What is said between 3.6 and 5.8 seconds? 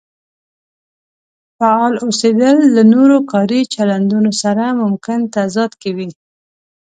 چلندونو سره ممکن تضاد